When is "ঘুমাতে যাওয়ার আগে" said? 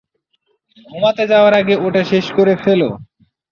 0.87-1.75